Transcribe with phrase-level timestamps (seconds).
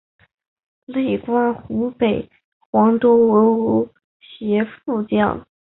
[0.85, 2.27] 累官湖北
[2.71, 3.87] 黄州
[4.19, 5.45] 协副将。